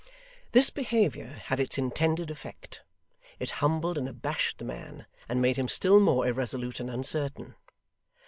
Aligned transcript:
This 0.53 0.71
behaviour 0.71 1.41
had 1.45 1.59
its 1.59 1.77
intended 1.77 2.31
effect. 2.31 2.81
It 3.37 3.51
humbled 3.61 3.99
and 3.99 4.09
abashed 4.09 4.57
the 4.57 4.65
man, 4.65 5.05
and 5.29 5.39
made 5.39 5.57
him 5.57 5.67
still 5.67 5.99
more 5.99 6.25
irresolute 6.25 6.79
and 6.79 6.89
uncertain. 6.89 7.53